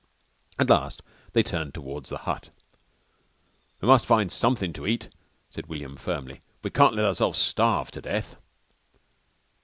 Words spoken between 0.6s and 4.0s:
last they turned towards the hut. "We